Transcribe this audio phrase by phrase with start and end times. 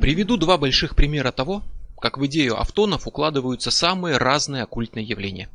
[0.00, 1.62] Приведу два больших примера того,
[2.00, 5.48] как в идею автонов укладываются самые разные оккультные явления.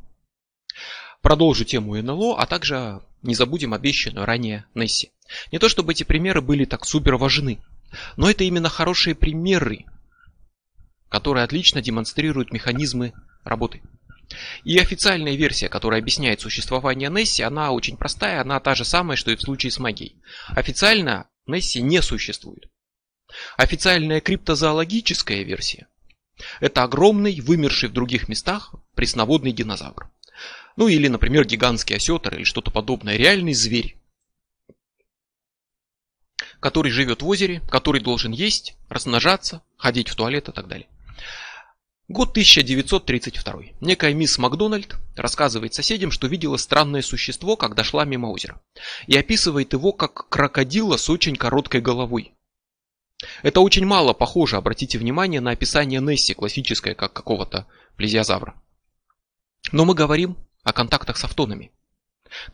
[1.20, 5.10] Продолжу тему НЛО, а также не забудем обещанную ранее Несси.
[5.52, 7.60] Не то чтобы эти примеры были так супер важны,
[8.16, 9.84] но это именно хорошие примеры,
[11.10, 13.12] которые отлично демонстрируют механизмы
[13.44, 13.82] работы.
[14.64, 19.30] И официальная версия, которая объясняет существование Несси, она очень простая, она та же самая, что
[19.30, 20.16] и в случае с магией.
[20.48, 22.70] Официально Несси не существует.
[23.56, 25.88] Официальная криптозоологическая версия–
[26.60, 30.10] это огромный, вымерший в других местах пресноводный динозавр.
[30.76, 33.16] Ну или, например, гигантский осетр или что-то подобное.
[33.16, 33.98] Реальный зверь,
[36.60, 40.88] который живет в озере, который должен есть, размножаться, ходить в туалет и так далее.
[42.10, 43.54] Год 1932.
[43.82, 48.62] Некая мисс Макдональд рассказывает соседям, что видела странное существо, когда шла мимо озера.
[49.06, 52.32] И описывает его как крокодила с очень короткой головой.
[53.42, 57.66] Это очень мало похоже, обратите внимание, на описание Несси, классическое, как какого-то
[57.96, 58.54] плезиозавра.
[59.70, 61.72] Но мы говорим о контактах с автонами.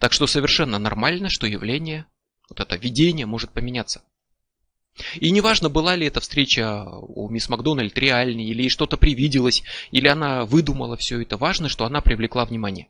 [0.00, 2.06] Так что совершенно нормально, что явление,
[2.48, 4.02] вот это видение может поменяться.
[5.16, 10.44] И неважно, была ли эта встреча у мисс Макдональд реальной, или что-то привиделось, или она
[10.44, 12.88] выдумала все это, важно, что она привлекла внимание.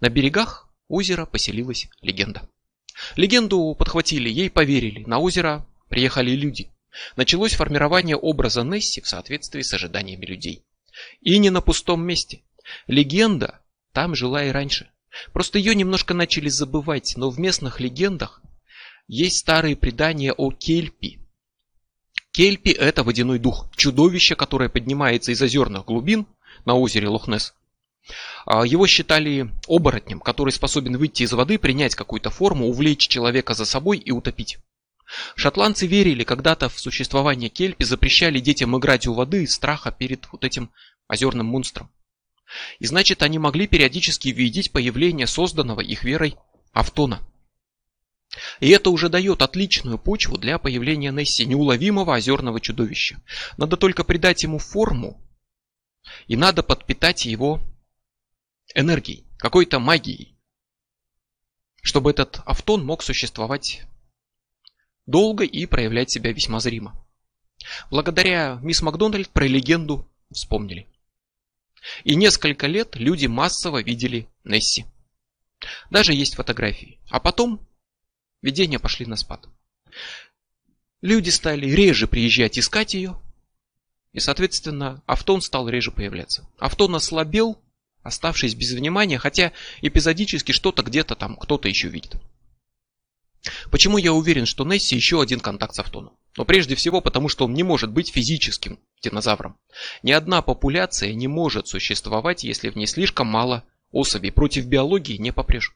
[0.00, 2.42] На берегах озера поселилась легенда.
[3.16, 6.70] Легенду подхватили, ей поверили, на озеро приехали люди.
[7.14, 10.64] Началось формирование образа Несси в соответствии с ожиданиями людей.
[11.20, 12.42] И не на пустом месте.
[12.88, 13.60] Легенда
[13.92, 14.90] там жила и раньше.
[15.32, 18.42] Просто ее немножко начали забывать, но в местных легендах
[19.10, 21.20] есть старые предания о Кельпи,
[22.32, 26.26] Кельпи– это водяной дух, чудовище, которое поднимается из озерных глубин
[26.64, 27.54] на озере Лохнес.
[28.46, 33.64] А, его считали оборотнем, который способен выйти из воды, принять какую-то форму, увлечь человека за
[33.64, 34.58] собой и утопить.
[35.34, 40.44] Шотландцы верили когда-то в существование кельпи, запрещали детям играть у воды из страха перед вот
[40.44, 40.70] этим
[41.08, 41.90] озерным монстром.
[42.78, 46.36] И значит, они могли периодически видеть появление созданного их верой
[46.72, 47.20] Автона.
[48.60, 53.20] И это уже дает отличную почву для появления Несси, неуловимого озерного чудовища.
[53.56, 55.20] Надо только придать ему форму,
[56.28, 57.60] и надо подпитать его
[58.74, 60.36] энергией, какой-то магией,
[61.82, 63.82] чтобы этот автон мог существовать
[65.06, 67.04] долго и проявлять себя весьма зримо.
[67.90, 70.86] Благодаря мисс Макдональд про легенду вспомнили.
[72.04, 74.84] И несколько лет люди массово видели Несси.
[75.90, 76.98] Даже есть фотографии.
[77.10, 77.66] А потом
[78.42, 79.48] Видения пошли на спад.
[81.02, 83.20] Люди стали реже приезжать искать ее,
[84.12, 86.48] и, соответственно, Автон стал реже появляться.
[86.58, 87.58] Автон ослабел,
[88.02, 89.52] оставшись без внимания, хотя
[89.82, 92.16] эпизодически что-то где-то там кто-то еще видит.
[93.70, 96.16] Почему я уверен, что Несси еще один контакт с Автоном?
[96.36, 99.56] Но прежде всего потому, что он не может быть физическим динозавром.
[100.02, 104.30] Ни одна популяция не может существовать, если в ней слишком мало особей.
[104.30, 105.74] Против биологии не попрешь.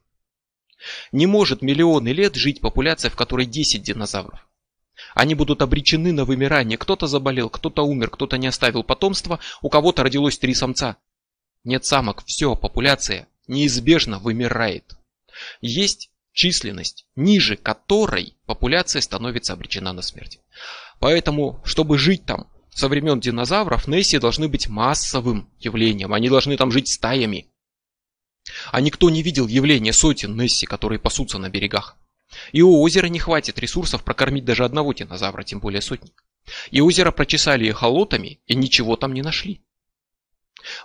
[1.12, 4.46] Не может миллионы лет жить популяция, в которой 10 динозавров.
[5.14, 6.78] Они будут обречены на вымирание.
[6.78, 10.96] Кто-то заболел, кто-то умер, кто-то не оставил потомства, у кого-то родилось три самца.
[11.64, 14.96] Нет самок, все, популяция неизбежно вымирает.
[15.60, 20.40] Есть численность, ниже которой популяция становится обречена на смерть.
[21.00, 26.12] Поэтому, чтобы жить там со времен динозавров, Несси должны быть массовым явлением.
[26.12, 27.48] Они должны там жить стаями.
[28.72, 31.96] А никто не видел явления сотен Несси, которые пасутся на берегах.
[32.52, 36.10] И у озера не хватит ресурсов прокормить даже одного динозавра, тем более сотни.
[36.70, 39.62] И озеро прочесали эхолотами и ничего там не нашли.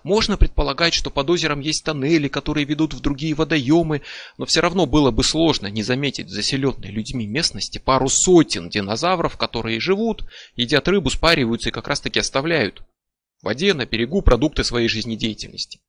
[0.04, 4.02] Можно предполагать, что под озером есть тоннели, которые ведут в другие водоемы,
[4.38, 9.38] но все равно было бы сложно не заметить в заселенной людьми местности пару сотен динозавров,
[9.38, 10.26] которые живут,
[10.56, 12.84] едят рыбу, спариваются и как раз таки оставляют
[13.42, 15.80] в воде на берегу продукты своей жизнедеятельности.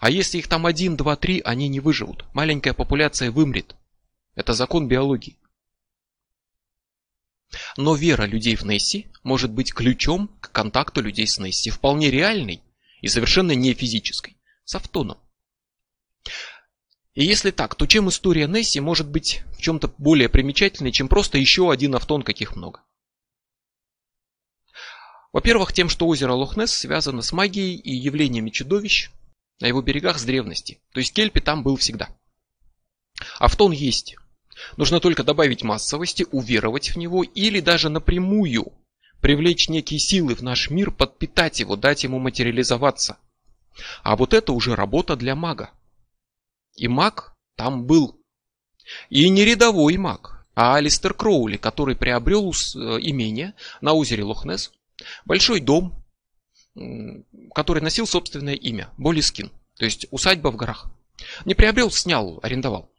[0.00, 2.24] А если их там один, два, три, они не выживут.
[2.32, 3.76] Маленькая популяция вымрет.
[4.34, 5.36] Это закон биологии.
[7.76, 12.62] Но вера людей в Несси может быть ключом к контакту людей с Несси, вполне реальной
[13.00, 15.18] и совершенно не физической, с автоном.
[17.14, 21.38] И если так, то чем история Несси может быть в чем-то более примечательной, чем просто
[21.38, 22.82] еще один автон, каких много?
[25.32, 29.10] Во-первых, тем, что озеро Лохнес связано с магией и явлениями чудовищ,
[29.60, 30.80] на его берегах с древности.
[30.92, 32.08] То есть кельпи там был всегда.
[33.38, 34.16] Автон есть.
[34.76, 38.72] Нужно только добавить массовости, уверовать в него или даже напрямую
[39.20, 43.18] привлечь некие силы в наш мир, подпитать его, дать ему материализоваться.
[44.02, 45.70] А вот это уже работа для мага.
[46.76, 48.20] И маг там был.
[49.10, 54.72] И не рядовой маг, а Алистер Кроули, который приобрел э, имение на озере Лохнес,
[55.24, 55.97] большой дом,
[57.54, 60.90] который носил собственное имя, Болискин, то есть усадьба в горах.
[61.44, 62.90] Не приобрел, снял, арендовал.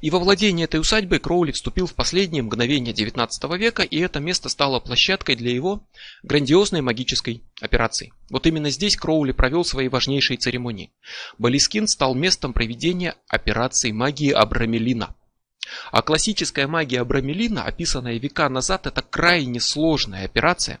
[0.00, 4.48] И во владение этой усадьбой Кроули вступил в последние мгновения XIX века, и это место
[4.48, 5.86] стало площадкой для его
[6.22, 8.12] грандиозной магической операции.
[8.28, 10.92] Вот именно здесь Кроули провел свои важнейшие церемонии.
[11.38, 15.14] Балискин стал местом проведения операции магии Абрамелина.
[15.90, 20.80] А классическая магия Абрамелина, описанная века назад, это крайне сложная операция,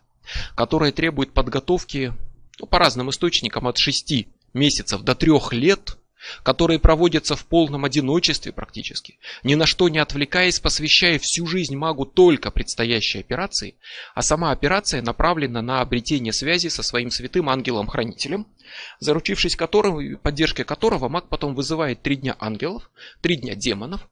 [0.54, 2.12] которая требует подготовки
[2.58, 5.96] ну, по разным источникам от 6 месяцев до 3 лет–
[6.42, 12.06] которые проводятся в полном одиночестве практически, ни на что не отвлекаясь, посвящая всю жизнь магу
[12.06, 13.76] только предстоящей операции,
[14.14, 18.46] а сама операция направлена на обретение связи со своим святым ангелом-хранителем,
[19.00, 22.90] заручившись которым, поддержкой которого маг потом вызывает три дня ангелов,
[23.20, 24.08] три дня демонов,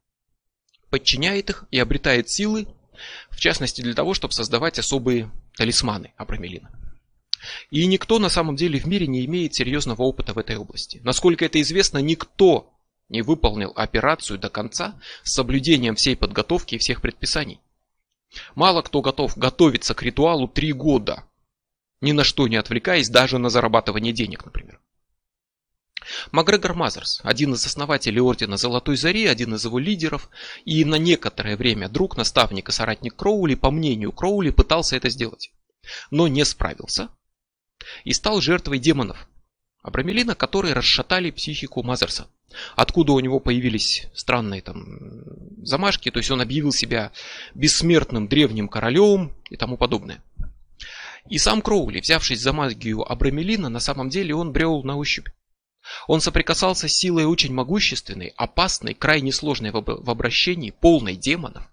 [0.90, 2.66] подчиняет их и обретает силы,
[3.30, 5.30] в частности для того, чтобы создавать особые
[5.60, 6.70] талисманы Абрамелина.
[7.70, 11.02] И никто на самом деле в мире не имеет серьезного опыта в этой области.
[11.04, 12.72] Насколько это известно, никто
[13.10, 17.60] не выполнил операцию до конца с соблюдением всей подготовки и всех предписаний.
[18.54, 21.24] Мало кто готов готовиться к ритуалу три года,
[22.00, 24.80] ни на что не отвлекаясь, даже на зарабатывание денег, например.
[26.32, 30.30] Макгрегор Мазерс, один из основателей Ордена Золотой Зари, один из его лидеров,
[30.64, 35.52] и на некоторое время друг, наставник и соратник Кроули, по мнению Кроули, пытался это сделать,
[36.10, 37.08] но не справился
[38.04, 39.26] и стал жертвой демонов.
[39.82, 42.26] Абрамелина, которые расшатали психику Мазерса.
[42.76, 44.84] Откуда у него появились странные там
[45.64, 47.12] замашки, то есть он объявил себя
[47.54, 50.22] бессмертным древним королем и тому подобное.
[51.28, 55.28] И сам Кроули, взявшись за магию Абрамелина, на самом деле он брел на ощупь.
[56.06, 61.70] Он соприкасался с силой очень могущественной, опасной, крайне сложной в обращении, полной демонов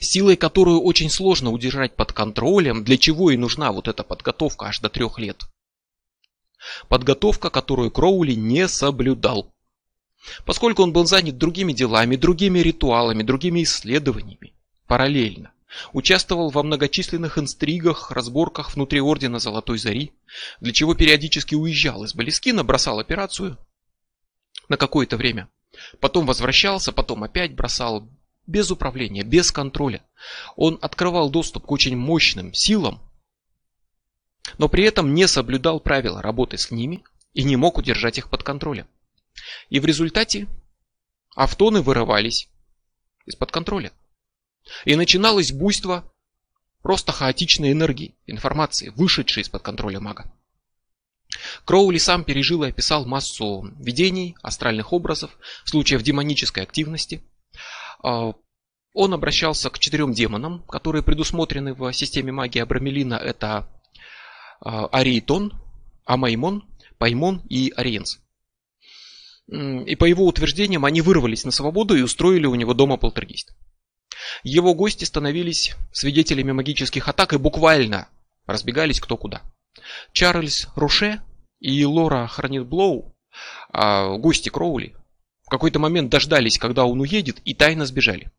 [0.00, 4.80] силой, которую очень сложно удержать под контролем, для чего и нужна вот эта подготовка аж
[4.80, 5.44] до трех лет.
[6.88, 9.52] Подготовка, которую Кроули не соблюдал.
[10.44, 14.54] Поскольку он был занят другими делами, другими ритуалами, другими исследованиями,
[14.86, 15.52] параллельно.
[15.92, 20.12] Участвовал во многочисленных инстригах, разборках внутри Ордена Золотой Зари,
[20.60, 23.58] для чего периодически уезжал из Балискина, бросал операцию
[24.68, 25.48] на какое-то время.
[26.00, 28.08] Потом возвращался, потом опять бросал,
[28.46, 30.04] без управления, без контроля.
[30.54, 33.00] Он открывал доступ к очень мощным силам,
[34.58, 38.42] но при этом не соблюдал правила работы с ними и не мог удержать их под
[38.42, 38.86] контролем.
[39.68, 40.46] И в результате
[41.34, 42.48] автоны вырывались
[43.26, 43.92] из-под контроля.
[44.84, 46.10] И начиналось буйство
[46.82, 50.32] просто хаотичной энергии, информации, вышедшей из-под контроля мага.
[51.64, 55.30] Кроули сам пережил и описал массу видений, астральных образов,
[55.64, 57.22] случаев демонической активности–
[58.02, 58.32] а,
[58.92, 63.14] он обращался к четырем демонам, которые предусмотрены в системе магии Абрамелина.
[63.14, 63.68] Это
[64.60, 65.52] а, Ариетон,
[66.04, 66.64] Амаймон,
[66.98, 68.20] Паймон и Ариенс.
[69.48, 73.54] И по его утверждениям они вырвались на свободу и устроили у него дома полтергейст.
[74.42, 78.08] Его гости становились свидетелями магических атак и буквально
[78.46, 79.42] разбегались кто куда.
[80.12, 81.20] Чарльз Руше
[81.60, 83.14] и Лора Хранитблоу,
[83.70, 84.94] а, гости Кроули,
[85.42, 88.30] в какой-то момент дождались, когда он уедет, и тайно сбежали.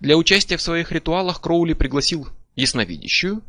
[0.00, 3.42] Для участия в своих ритуалах Кроули пригласил ясновидящую,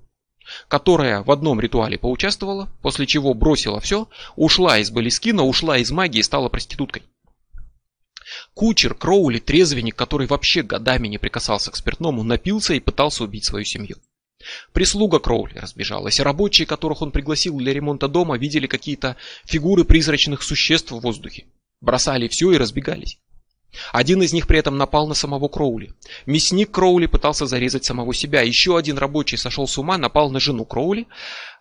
[0.67, 6.19] которая в одном ритуале поучаствовала, после чего бросила все, ушла из Балискина, ушла из магии
[6.19, 7.03] и стала проституткой.
[8.57, 13.65] Кучер Кроули, трезвенник, который вообще годами не прикасался к спиртному, напился и пытался убить свою
[13.65, 13.97] семью.
[14.73, 20.91] Прислуга Кроули разбежалась, рабочие, которых он пригласил для ремонта дома, видели какие-то фигуры призрачных существ
[20.91, 21.45] в воздухе
[21.81, 23.19] бросали все и разбегались.
[23.91, 25.93] Один из них при этом напал на самого Кроули.
[26.25, 28.41] Мясник Кроули пытался зарезать самого себя.
[28.41, 31.05] Еще один рабочий сошел с ума, напал на жену Кроули,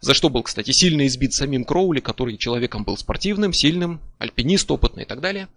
[0.00, 5.02] за что был, кстати, сильно избит самим Кроули, который человеком был спортивным, сильным, альпинист, опытный
[5.02, 5.48] и так далее.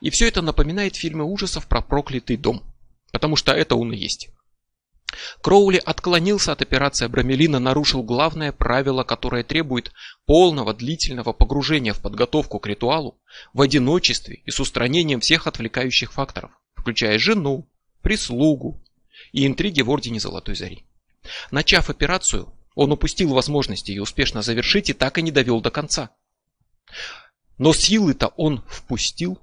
[0.00, 2.62] И все это напоминает фильмы ужасов про проклятый дом.
[3.12, 4.30] Потому что это он и есть.
[5.40, 9.92] Кроули отклонился от операции Абрамелина, нарушил главное правило, которое требует
[10.26, 13.18] полного длительного погружения в подготовку к ритуалу
[13.52, 17.68] в одиночестве и с устранением всех отвлекающих факторов, включая жену,
[18.02, 18.82] прислугу
[19.32, 20.84] и интриги в Ордене Золотой Зари.
[21.50, 26.10] Начав операцию, он упустил возможность ее успешно завершить и так и не довел до конца.
[27.58, 29.40] Но силы-то он впустил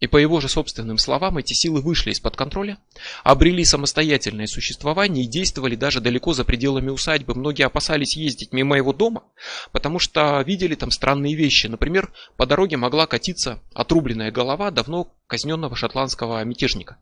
[0.00, 2.78] и по его же собственным словам, эти силы вышли из-под контроля,
[3.24, 7.34] обрели самостоятельное существование и действовали даже далеко за пределами усадьбы.
[7.34, 9.24] Многие опасались ездить мимо его дома,
[9.72, 11.66] потому что видели там странные вещи.
[11.66, 16.98] Например, по дороге могла катиться отрубленная голова давно казненного шотландского мятежника.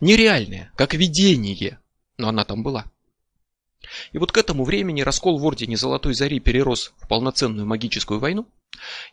[0.00, 1.78] Нереальная, как видение,
[2.18, 2.84] но она там была.
[4.12, 8.46] И вот к этому времени раскол в Ордене Золотой Зари перерос в полноценную магическую войну,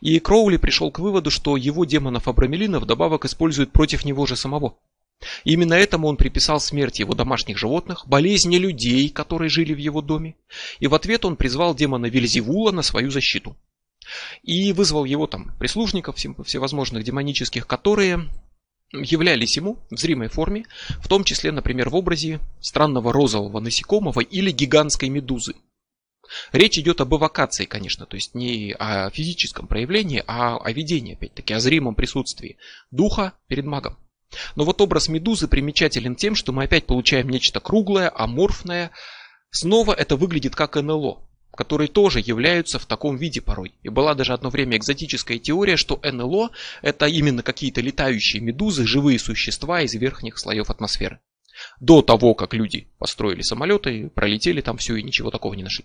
[0.00, 4.76] и Кроули пришел к выводу, что его демонов Абрамелина вдобавок используют против него же самого.
[5.44, 10.36] Именно этому он приписал смерть его домашних животных, болезни людей, которые жили в его доме,
[10.80, 13.56] и в ответ он призвал демона Вельзевула на свою защиту.
[14.42, 18.28] И вызвал его там прислужников всевозможных демонических, которые
[18.92, 20.66] являлись ему в зримой форме,
[21.00, 25.54] в том числе, например, в образе странного розового насекомого или гигантской медузы.
[26.52, 31.52] Речь идет об эвокации, конечно, то есть не о физическом проявлении, а о видении, опять-таки,
[31.52, 32.56] о зримом присутствии
[32.90, 33.96] духа перед магом.
[34.56, 38.90] Но вот образ медузы примечателен тем, что мы опять получаем нечто круглое, аморфное.
[39.50, 41.20] Снова это выглядит как НЛО
[41.54, 43.74] которые тоже являются в таком виде порой.
[43.84, 46.50] И была даже одно время экзотическая теория, что НЛО
[46.82, 51.20] это именно какие-то летающие медузы, живые существа из верхних слоев атмосферы.
[51.80, 55.84] До того, как люди построили самолеты, пролетели там все и ничего такого не нашли.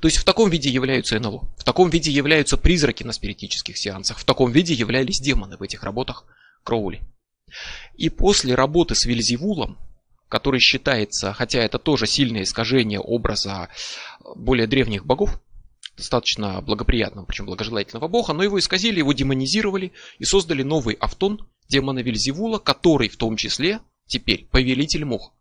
[0.00, 4.18] То есть в таком виде являются НЛО, в таком виде являются призраки на спиритических сеансах,
[4.18, 6.24] в таком виде являлись демоны в этих работах
[6.62, 7.02] Кроули.
[7.96, 9.78] И после работы с Вильзевулом
[10.28, 13.68] который считается, хотя это тоже сильное искажение образа
[14.34, 15.40] более древних богов,
[15.96, 22.00] достаточно благоприятного, причем благожелательного бога, но его исказили, его демонизировали и создали новый автон демона
[22.00, 25.32] Вильзевула, который в том числе теперь повелитель мух.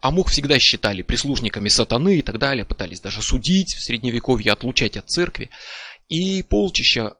[0.00, 4.96] А мух всегда считали прислужниками сатаны и так далее, пытались даже судить в средневековье, отлучать
[4.96, 5.50] от церкви.
[6.08, 7.16] И полчища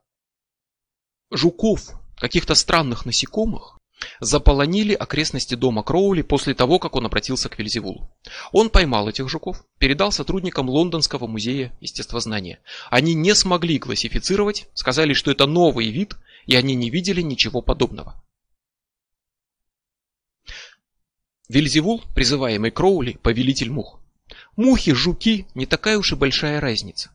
[1.30, 3.76] жуков, каких-то странных насекомых,
[4.20, 8.10] заполонили окрестности дома Кроули после того, как он обратился к Вельзевулу.
[8.52, 12.60] Он поймал этих жуков, передал сотрудникам Лондонского музея естествознания.
[12.90, 16.16] Они не смогли классифицировать, сказали, что это новый вид,
[16.46, 18.22] и они не видели ничего подобного.
[21.48, 24.00] Вельзевул, призываемый Кроули, повелитель мух.
[24.56, 27.10] Мухи, жуки, не такая уж и большая разница.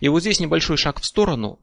[0.00, 1.58] И вот здесь небольшой шаг в сторону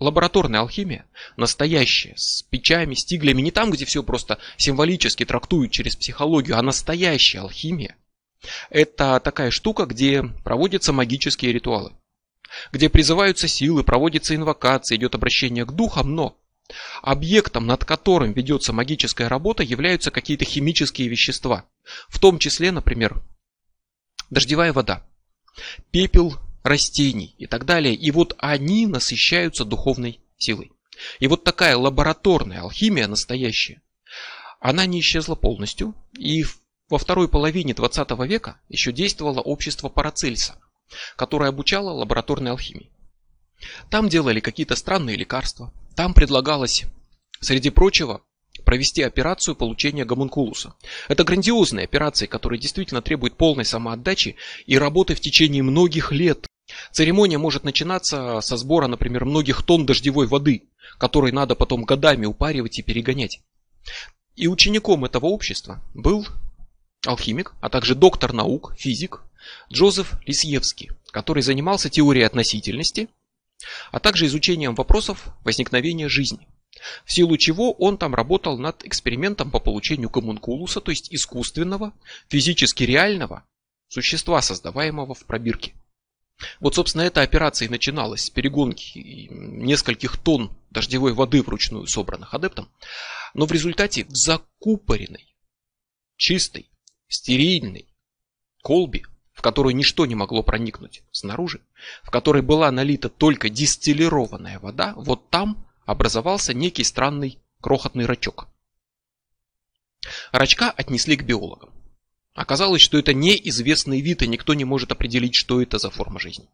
[0.00, 1.04] лабораторная алхимия,
[1.36, 7.40] настоящая, с печами, стиглями, не там, где все просто символически трактуют через психологию, а настоящая
[7.40, 7.96] алхимия,
[8.70, 11.92] это такая штука, где проводятся магические ритуалы,
[12.72, 16.36] где призываются силы, проводится инвокация, идет обращение к духам, но
[17.02, 21.64] объектом, над которым ведется магическая работа, являются какие-то химические вещества,
[22.08, 23.22] в том числе, например,
[24.30, 25.06] дождевая вода,
[25.90, 27.94] пепел растений и так далее.
[27.94, 30.72] И вот они насыщаются духовной силой.
[31.20, 33.82] И вот такая лабораторная алхимия настоящая,
[34.60, 35.94] она не исчезла полностью.
[36.18, 36.44] И
[36.88, 40.60] во второй половине 20 века еще действовало общество Парацельса,
[41.16, 42.90] которое обучало лабораторной алхимии.
[43.90, 45.72] Там делали какие-то странные лекарства.
[45.96, 46.84] Там предлагалось,
[47.40, 48.22] среди прочего,
[48.64, 50.74] провести операцию получения гомункулуса.
[51.08, 54.36] Это грандиозные операции, которые действительно требуют полной самоотдачи
[54.66, 56.46] и работы в течение многих лет.
[56.92, 60.64] Церемония может начинаться со сбора, например, многих тонн дождевой воды,
[60.98, 63.40] которой надо потом годами упаривать и перегонять.
[64.36, 66.26] И учеником этого общества был
[67.06, 69.22] алхимик, а также доктор наук, физик
[69.72, 73.08] Джозеф Лисьевский, который занимался теорией относительности,
[73.90, 76.46] а также изучением вопросов возникновения жизни.
[77.04, 81.92] В силу чего он там работал над экспериментом по получению гомункулуса, то есть искусственного,
[82.28, 83.44] физически реального
[83.88, 85.74] существа, создаваемого в пробирке.
[86.60, 92.68] Вот, собственно, эта операция и начиналась с перегонки нескольких тонн дождевой воды вручную собранных адептом.
[93.34, 95.34] Но в результате в закупоренной,
[96.16, 96.70] чистой,
[97.08, 97.88] стерильной
[98.62, 99.04] колбе,
[99.38, 101.60] в которую ничто не могло проникнуть снаружи,
[102.02, 108.48] в которой была налита только дистиллированная вода, вот там образовался некий странный крохотный рачок.
[110.32, 111.70] Рачка отнесли к биологам.
[112.34, 116.48] Оказалось, что это неизвестный вид, и никто не может определить, что это за форма жизни.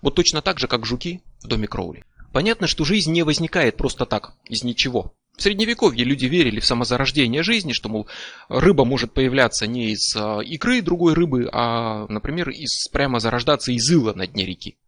[0.00, 2.06] Вот точно так же, как жуки в доме Кроули.
[2.32, 5.14] Понятно, что жизнь не возникает просто так, из ничего.
[5.36, 8.08] В средневековье люди верили в самозарождение жизни, что, мол,
[8.48, 13.90] рыба может появляться не из а, икры другой рыбы, а, например, из, прямо зарождаться из
[13.90, 14.78] ила на дне реки.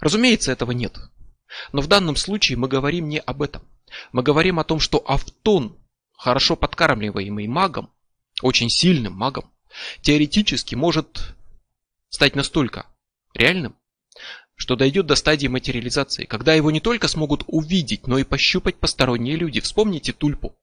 [0.00, 0.98] Разумеется, этого нет.
[1.72, 3.62] Но в данном случае мы говорим не об этом.
[4.12, 5.78] Мы говорим о том, что автон,
[6.12, 7.90] хорошо подкармливаемый магом,
[8.42, 9.50] очень сильным магом,
[10.02, 11.34] теоретически может
[12.10, 12.86] стать настолько
[13.32, 13.76] реальным,
[14.56, 19.36] что дойдет до стадии материализации, когда его не только смогут увидеть, но и пощупать посторонние
[19.36, 19.60] люди.
[19.60, 20.56] Вспомните тульпу,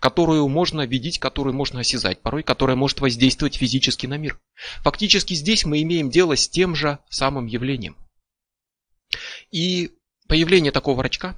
[0.00, 4.40] которую можно видеть, которую можно осязать порой, которая может воздействовать физически на мир.
[4.82, 7.96] Фактически здесь мы имеем дело с тем же самым явлением.
[9.50, 9.92] И
[10.28, 11.36] появление такого рачка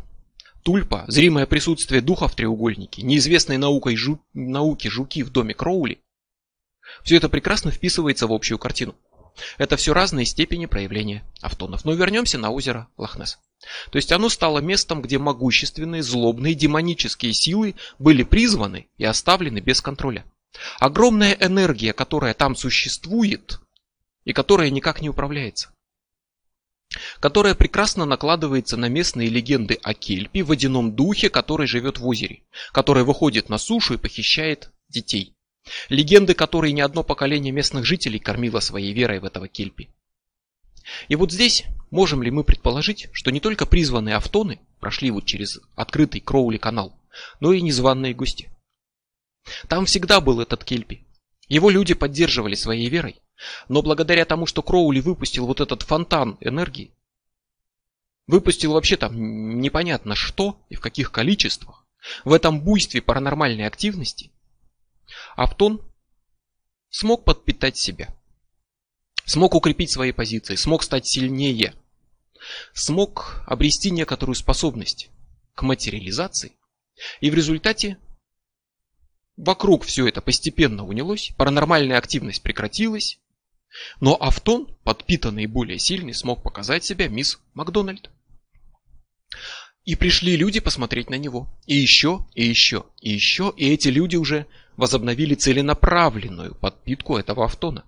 [0.63, 4.21] Тульпа, зримое присутствие духа в треугольнике, неизвестные наукой жу...
[4.35, 5.99] науки жуки в доме Кроули.
[7.03, 8.95] Все это прекрасно вписывается в общую картину.
[9.57, 11.85] Это все разные степени проявления автонов.
[11.85, 13.39] Но вернемся на озеро Лохнес.
[13.91, 19.81] То есть оно стало местом, где могущественные, злобные, демонические силы были призваны и оставлены без
[19.81, 20.25] контроля.
[20.79, 23.61] Огромная энергия, которая там существует
[24.25, 25.73] и которая никак не управляется.
[27.21, 33.05] Которая прекрасно накладывается на местные легенды о Кельпе, водяном духе, который живет в озере, который
[33.05, 35.38] выходит на сушу и похищает детей.
[35.89, 39.89] Легенды, которые не одно поколение местных жителей кормило своей верой в этого Кельпи.
[41.09, 45.61] И вот здесь можем ли мы предположить, что не только призванные автоны прошли вот через
[45.75, 46.95] открытый Кроули канал,
[47.41, 48.51] но и незваные гости.
[49.69, 51.05] Там всегда был этот Кельпи.
[51.49, 53.21] Его люди поддерживали своей верой,
[53.69, 56.93] но благодаря тому, что Кроули выпустил вот этот фонтан энергии,
[58.27, 61.87] выпустил вообще там непонятно что и в каких количествах,
[62.25, 64.31] в этом буйстве паранормальной активности,
[65.37, 65.83] Автон
[66.91, 68.15] смог подпитать себя,
[69.25, 71.75] смог укрепить свои позиции, смог стать сильнее,
[72.73, 75.11] смог обрести некоторую способность
[75.55, 76.53] к материализации,
[77.21, 77.99] и в результате
[79.37, 83.19] вокруг все это постепенно унялось, паранормальная активность прекратилась,
[84.01, 88.11] но Автон, подпитанный и более сильный, смог показать себя мисс Макдональд.
[89.89, 91.49] И пришли люди посмотреть на него.
[91.65, 93.55] И еще, и еще, и еще.
[93.57, 97.87] И эти люди уже возобновили целенаправленную подпитку этого автона.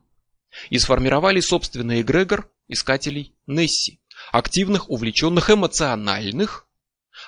[0.71, 4.01] И сформировали собственный эгрегор искателей Несси.
[4.33, 6.67] Активных, увлеченных, эмоциональных.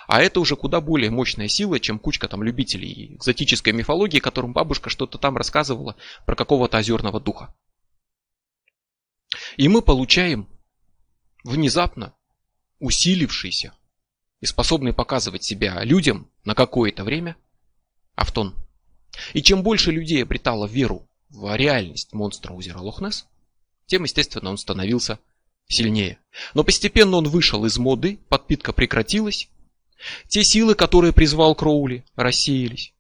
[0.07, 4.89] А это уже куда более мощная сила, чем кучка там любителей экзотической мифологии, которым бабушка
[4.89, 7.55] что-то там рассказывала про какого-то озерного духа.
[9.59, 10.49] И мы получаем
[11.45, 12.15] внезапно
[12.79, 13.75] усилившийся
[14.43, 17.37] и способный показывать себя людям на какое-то время
[18.15, 18.55] Автон.
[19.33, 23.27] И чем больше людей обретало веру в реальность монстра озера Лохнес,
[23.87, 25.21] тем, естественно, он становился
[25.69, 26.19] сильнее.
[26.55, 29.49] Но постепенно он вышел из моды, подпитка прекратилась,
[30.29, 32.93] те силы, которые призвал Кроули, рассеялись.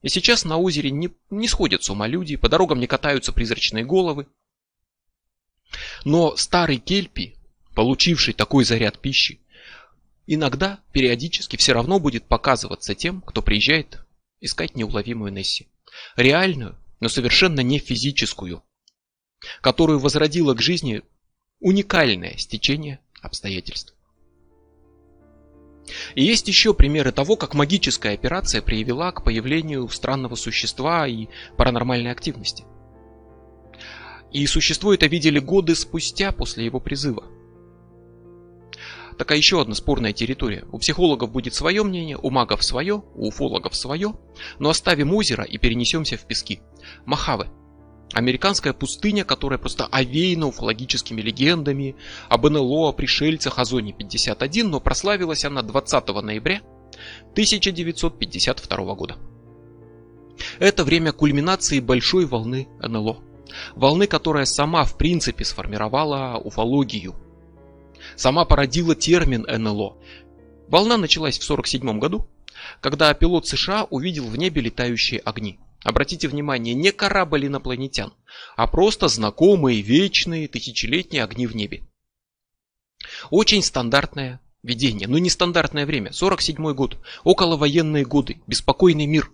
[0.00, 3.84] И сейчас на озере не, не сходят с ума люди, по дорогам не катаются призрачные
[3.84, 4.26] головы.
[6.04, 7.36] Но старый Кельпи,
[7.74, 9.40] получивший такой заряд пищи,
[10.26, 14.04] иногда, периодически все равно будет показываться тем, кто приезжает
[14.40, 15.68] искать неуловимую Несси.
[16.16, 18.62] Реальную, но совершенно не физическую,
[19.60, 21.02] которую возродило к жизни
[21.60, 23.94] уникальное стечение обстоятельств.
[26.16, 32.10] И есть еще примеры того, как магическая операция привела к появлению странного существа и паранормальной
[32.10, 32.64] активности.
[34.32, 37.24] И существо это видели годы спустя после его призыва–
[39.16, 40.64] такая еще одна спорная территория.
[40.72, 44.14] У психологов будет свое мнение, у магов свое, у уфологов свое.
[44.58, 46.60] Но оставим озеро и перенесемся в пески.
[47.04, 47.48] Махавы.
[48.12, 51.96] Американская пустыня, которая просто овеяна уфологическими легендами
[52.28, 56.60] об НЛО, о пришельцах, о зоне 51, но прославилась она 20 ноября
[57.32, 59.16] 1952 года.
[60.60, 63.18] Это время кульминации большой волны НЛО.
[63.74, 67.16] Волны, которая сама в принципе сформировала уфологию–
[68.16, 69.96] сама породила термин НЛО.
[70.68, 72.28] Волна началась в 1947 году,
[72.80, 75.58] когда пилот США увидел в небе летающие огни.
[75.84, 78.12] Обратите внимание, не корабль инопланетян,
[78.56, 81.86] а просто знакомые вечные тысячелетние огни в небе.
[83.30, 86.12] Очень стандартное видение, но не стандартное время.
[86.12, 89.30] 47 год, около военные годы, беспокойный мир.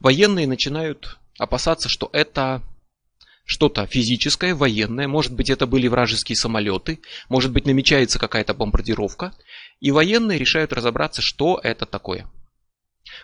[0.00, 2.62] Военные начинают опасаться, что это
[3.44, 9.34] что-то физическое, военное, может быть это были вражеские самолеты, может быть намечается какая-то бомбардировка,
[9.80, 12.30] и военные решают разобраться, что это такое.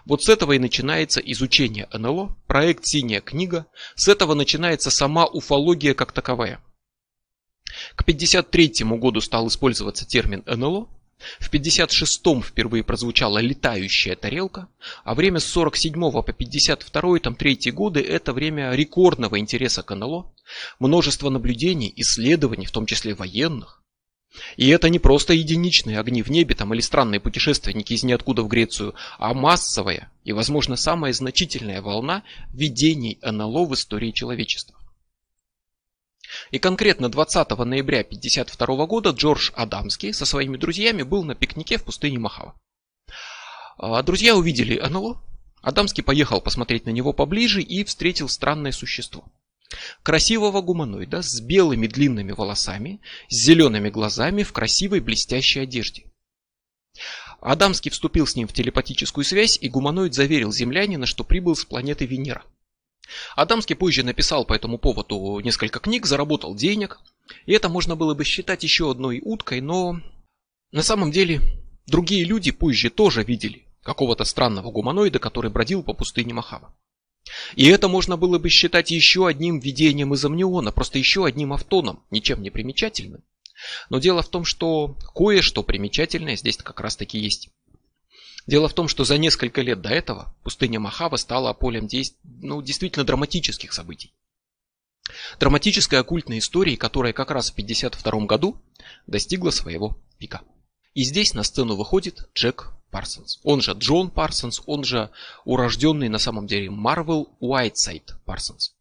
[0.04, 5.94] Вот с этого и начинается изучение НЛО, проект «Синяя книга», с этого начинается сама уфология
[5.94, 6.60] как таковая.
[7.94, 10.88] К 1953 году стал использоваться термин НЛО,
[11.40, 14.68] в 56-м впервые прозвучала летающая тарелка,
[15.04, 20.32] а время с 47 по 52 там третьи годы это время рекордного интереса к НЛО,
[20.78, 23.82] множество наблюдений, исследований, в том числе военных.
[24.56, 28.48] И это не просто единичные огни в небе там или странные путешественники из ниоткуда в
[28.48, 34.77] Грецию, а массовая и, возможно, самая значительная волна видений НЛО в истории человечества.
[36.50, 41.84] И конкретно 20 ноября 1952 года Джордж Адамский со своими друзьями был на пикнике в
[41.84, 42.54] пустыне Махава.
[43.78, 45.22] А, друзья увидели НЛО,
[45.62, 49.24] Адамский поехал посмотреть на него поближе и встретил странное существо.
[50.02, 56.10] Красивого гуманоида с белыми длинными волосами, с зелеными глазами в красивой блестящей одежде.
[57.40, 62.06] Адамский вступил с ним в телепатическую связь, и гуманоид заверил землянина, что прибыл с планеты
[62.06, 62.44] Венера.
[63.36, 67.00] Адамский позже написал по этому поводу несколько книг, заработал денег,
[67.46, 70.00] и это можно было бы считать еще одной уткой, но
[70.72, 71.40] на самом деле
[71.86, 76.74] другие люди позже тоже видели какого-то странного гуманоида, который бродил по пустыне Махава.
[77.56, 82.04] И это можно было бы считать еще одним видением из амниона, просто еще одним автоном,
[82.10, 83.22] ничем не примечательным.
[83.90, 87.50] Но дело в том, что кое-что примечательное здесь как раз таки есть.
[88.48, 91.86] Дело в том, что за несколько лет до этого пустыня Мохаве стала полем
[92.24, 94.14] ну, действительно драматических событий.
[95.38, 98.58] Драматической оккультной истории, которая как раз в 1952 году
[99.06, 100.40] достигла своего пика.
[100.94, 103.38] И здесь на сцену выходит Джек Парсонс.
[103.42, 105.10] Он же Джон Парсонс, он же
[105.44, 108.74] урожденный на самом деле Марвел Уайтсайд Парсонс.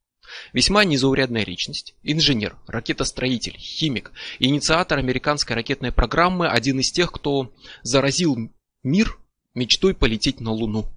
[0.54, 7.54] Весьма незаурядная личность, инженер, ракетостроитель, химик, инициатор американской ракетной программы, один из тех, кто
[7.84, 8.38] заразил
[8.82, 9.18] мир
[9.58, 10.88] мечтой полететь на Луну.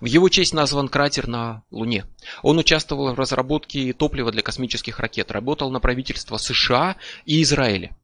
[0.00, 2.06] В его честь назван кратер на Луне.
[2.42, 6.96] Он участвовал в разработке топлива для космических ракет, работал на правительство США
[7.26, 7.96] и Израиля.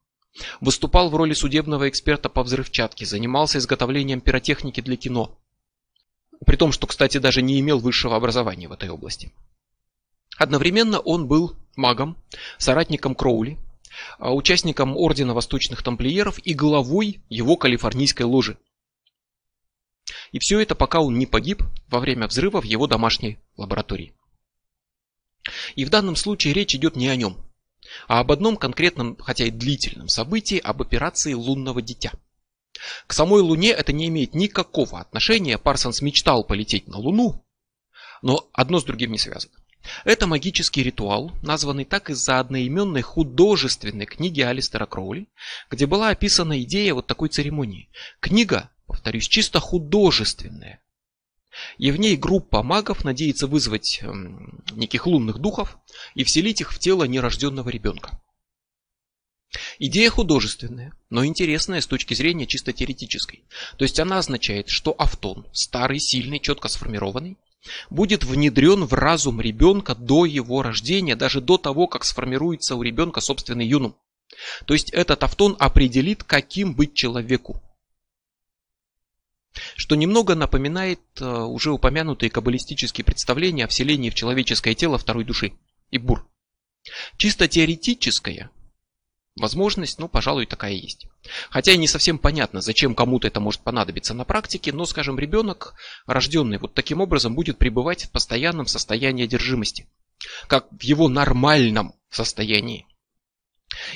[0.60, 5.38] Выступал в роли судебного эксперта по взрывчатке, занимался изготовлением пиротехники для кино.
[6.46, 9.32] При том, что, кстати, даже не имел высшего образования в этой области.
[10.36, 12.16] Одновременно он был магом,
[12.58, 13.58] соратником Кроули,
[14.18, 18.56] а, участником Ордена Восточных Тамплиеров и главой его калифорнийской ложи.
[20.32, 24.14] И все это пока он не погиб во время взрыва в его домашней лаборатории.
[25.76, 27.36] И в данном случае речь идет не о нем,
[28.08, 32.12] а об одном конкретном, хотя и длительном событии, об операции лунного дитя.
[33.06, 37.44] К самой Луне это не имеет никакого отношения, Парсонс мечтал полететь на Луну,
[38.22, 39.52] но одно с другим не связано.
[40.04, 45.26] Это магический ритуал, названный так из-за одноименной художественной книги Алистера Кроули,
[45.70, 47.90] где была описана идея вот такой церемонии.
[48.20, 50.80] Книга, повторюсь, чисто художественная.
[51.78, 54.12] И в ней группа магов надеется вызвать э,
[54.72, 55.78] неких лунных духов
[56.14, 58.20] и вселить их в тело нерожденного ребенка.
[59.78, 63.44] Идея художественная, но интересная с точки зрения чисто теоретической.
[63.76, 67.36] То есть она означает, что автон, старый, сильный, четко сформированный,
[67.90, 73.20] будет внедрен в разум ребенка до его рождения, даже до того, как сформируется у ребенка
[73.20, 73.96] собственный юнум.
[74.66, 77.62] То есть этот автон определит, каким быть человеку.
[79.82, 85.54] Что немного напоминает э, уже упомянутые каббалистические представления о вселении в человеческое тело второй души.
[85.90, 86.24] Ибур.
[87.16, 88.52] Чисто теоретическая
[89.34, 91.08] Возможность, ну, пожалуй, такая есть.
[91.50, 95.74] Хотя и не совсем понятно, зачем кому-то это может понадобиться на практике, но, скажем, ребенок,
[96.06, 99.88] рожденный вот таким образом, будет пребывать в постоянном состоянии одержимости.
[100.46, 102.86] Как в его нормальном состоянии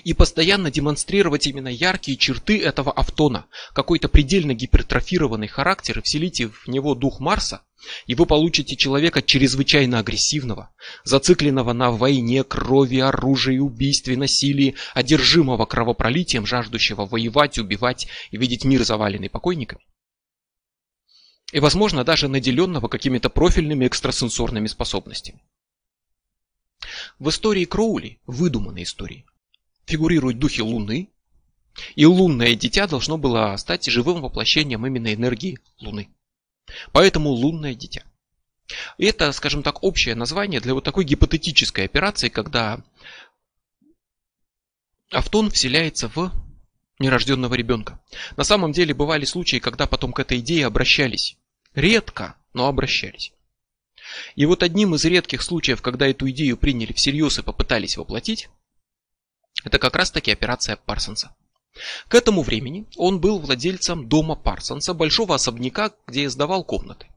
[0.05, 6.69] и постоянно демонстрировать именно яркие черты этого автона, какой-то предельно гипертрофированный характер и вселите в
[6.69, 7.63] него дух Марса,
[8.07, 10.71] и вы получите человека чрезвычайно агрессивного,
[11.05, 18.85] зацикленного на войне, крови, оружии, убийстве, насилии, одержимого кровопролитием, жаждущего воевать, убивать и видеть мир
[18.85, 19.83] заваленный покойниками.
[21.53, 25.43] И, возможно, даже наделенного какими-то профильными экстрасенсорными способностями.
[27.19, 29.27] В истории Кроули, выдуманной истории,
[29.87, 31.11] фигурируют духи Луны,
[31.95, 36.09] и лунное дитя должно было стать живым воплощением именно энергии Луны.
[36.93, 38.03] Поэтому лунное дитя.
[38.99, 42.83] Это, скажем так, общее название для вот такой гипотетической операции, когда
[45.11, 46.33] автон вселяется в
[46.99, 48.01] нерожденного ребенка.
[48.37, 51.37] На самом деле бывали случаи, когда потом к этой идее обращались.
[51.75, 53.33] Редко, но обращались.
[54.35, 58.49] И вот одним из редких случаев, когда эту идею приняли всерьез и попытались воплотить,
[59.67, 61.35] это как раз таки операция Парсонса.
[62.07, 67.09] К этому времени он был владельцем дома Парсонса, большого особняка, где сдавал комнаты.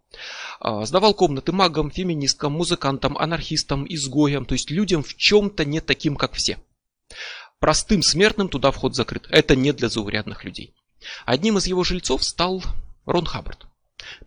[0.59, 6.15] А, сдавал комнаты магам, феминисткам, музыкантам, анархистам, изгоям, то есть людям в чем-то не таким,
[6.15, 6.57] как все.
[7.59, 9.27] Простым смертным туда вход закрыт.
[9.29, 10.73] Это не для заурядных людей.
[11.25, 12.63] Одним из его жильцов стал
[13.05, 13.67] Рон Хаббард.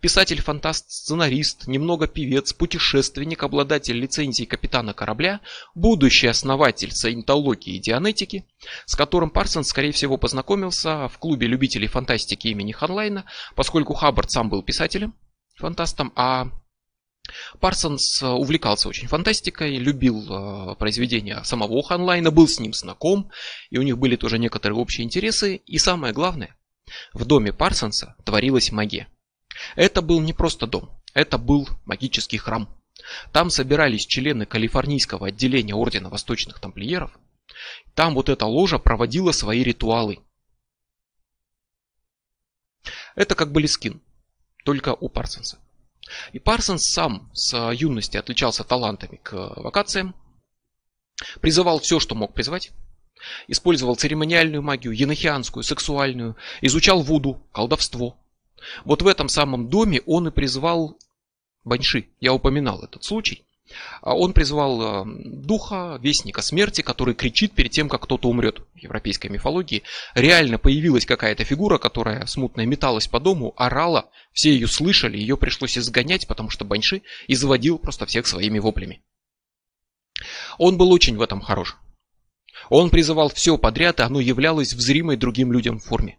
[0.01, 5.40] Писатель-фантаст, сценарист, немного певец, путешественник, обладатель лицензии капитана корабля,
[5.75, 8.47] будущий основатель саентологии и дианетики,
[8.87, 14.49] с которым Парсон, скорее всего, познакомился в клубе любителей фантастики имени Ханлайна, поскольку Хаббард сам
[14.49, 15.14] был писателем,
[15.57, 16.51] фантастом, а
[17.61, 23.31] Парсонс увлекался очень фантастикой, любил э, произведения самого Ханлайна, был с ним знаком,
[23.71, 26.57] и у них были тоже некоторые общие интересы, и самое главное,
[27.12, 29.09] в доме Парсонса творилась магия.
[29.77, 32.68] Это был не просто дом, это был магический храм.
[33.33, 37.18] Там собирались члены калифорнийского отделения Ордена Восточных Тамплиеров.
[37.94, 40.20] Там вот эта ложа проводила свои ритуалы.
[43.14, 44.01] Это как Балискин,
[44.64, 45.59] только у Парсонса.
[46.33, 50.14] И Парсонс сам с юности отличался талантами к вакациям,
[51.40, 52.72] призывал все, что мог призвать,
[53.46, 58.18] использовал церемониальную магию, енохианскую, сексуальную, изучал вуду, колдовство.
[58.85, 60.98] Вот в этом самом доме он и призвал
[61.64, 62.07] Баньши.
[62.20, 63.44] Я упоминал этот случай.
[64.01, 68.61] А он призвал э, духа, вестника смерти, который кричит перед тем, как кто-то умрет.
[68.75, 69.83] В европейской мифологии
[70.14, 75.79] реально появилась какая-то фигура, которая смутно металась по дому, орала, все ее слышали, ее пришлось
[75.79, 79.03] изгонять, потому что Баньши изводил просто всех своими воплями.
[80.59, 81.77] Он был очень в этом хорош.
[82.68, 86.18] Он призывал все подряд, и оно являлось взримой другим людям в форме.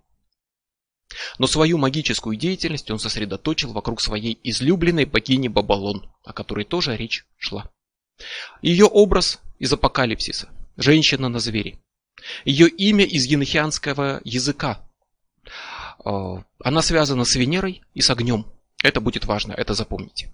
[1.38, 7.26] Но свою магическую деятельность он сосредоточил вокруг своей излюбленной богини Бабалон, о которой тоже речь
[7.38, 7.70] шла.
[8.62, 11.80] Ее образ из апокалипсиса, женщина на звере.
[12.46, 14.88] Ее имя из енохианского языка.
[16.04, 18.46] А, она связана с Венерой и с огнем.
[18.84, 20.34] Это будет важно, это запомните.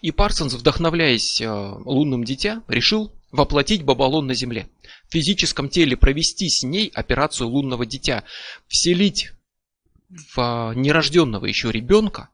[0.00, 4.68] И Парсонс, вдохновляясь а, лунным дитя, решил воплотить Бабалон на земле.
[5.08, 8.24] В физическом теле провести с ней операцию лунного дитя,
[8.68, 9.32] вселить
[10.08, 12.28] в а, нерожденного еще ребенка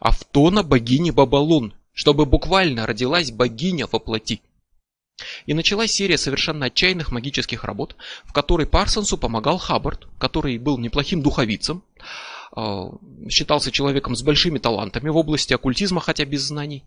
[0.00, 4.40] Автона богини Бабалон, чтобы буквально родилась богиня во плоти.
[5.46, 11.22] И началась серия совершенно отчаянных магических работ, в которой Парсонсу помогал Хаббард, который был неплохим
[11.22, 11.82] духовицем,
[13.28, 16.84] считался человеком с большими талантами в области оккультизма, хотя без знаний.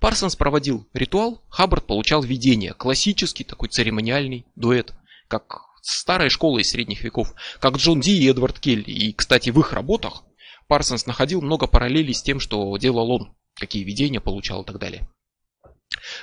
[0.00, 4.94] Парсонс проводил ритуал, Хаббард получал видение, классический такой церемониальный дуэт,
[5.26, 8.90] как старая школа из средних веков, как Джон Ди и Эдвард Келли.
[8.90, 10.24] И, кстати, в их работах
[10.68, 15.08] Парсонс находил много параллелей с тем, что делал он, какие видения получал и так далее.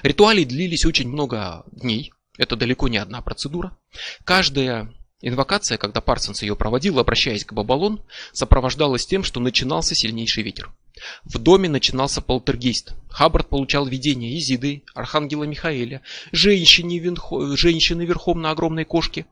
[0.03, 3.77] Ритуали длились очень много дней, это далеко не одна процедура.
[4.23, 4.93] Каждая
[5.27, 7.99] Инвокация, когда Парсонс ее проводил, обращаясь к Бабалон,
[8.31, 10.69] сопровождалась тем, что начинался сильнейший ветер.
[11.23, 12.93] В доме начинался полтергейст.
[13.09, 17.55] Хаббард получал видение Изиды, Архангела Михаэля, женщины, венхо...
[17.55, 19.25] женщины верхом на огромной кошке.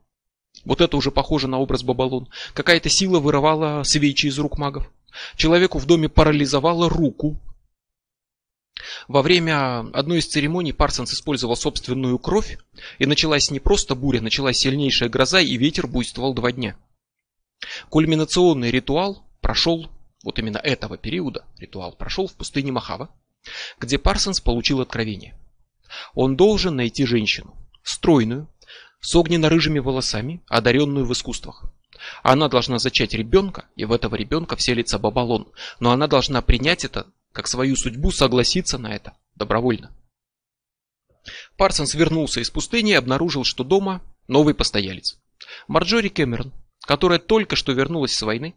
[0.66, 2.28] Вот это уже похоже на образ Бабалон.
[2.56, 4.92] Какая-то сила вырывала свечи из рук магов.
[5.36, 7.40] Человеку в доме парализовала руку,
[9.08, 12.58] во время одной из церемоний Парсонс использовал собственную кровь,
[13.00, 16.76] и началась не просто буря, началась сильнейшая гроза, и ветер буйствовал два дня.
[17.90, 19.90] Кульминационный ритуал прошел,
[20.24, 23.10] вот именно этого периода, ритуал прошел в пустыне Махава,
[23.80, 25.38] где Парсонс получил откровение.
[26.14, 28.50] Он должен найти женщину, стройную,
[29.00, 31.66] с огненно-рыжими волосами, одаренную в искусствах.
[32.24, 37.08] Она должна зачать ребенка, и в этого ребенка вселится Бабалон, но она должна принять это
[37.34, 39.92] как свою судьбу согласиться на это добровольно.
[41.58, 45.20] Парсонс вернулся из пустыни и обнаружил, что дома новый постоялец.
[45.68, 48.56] Марджори Кэмерон, которая только что вернулась с войны,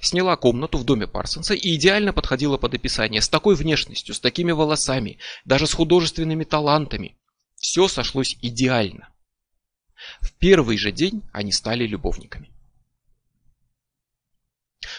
[0.00, 3.22] сняла комнату в доме Парсонса и идеально подходила под описание.
[3.22, 7.16] С такой внешностью, с такими волосами, даже с художественными талантами.
[7.56, 9.10] Все сошлось идеально.
[10.22, 12.50] В первый же день они стали любовниками.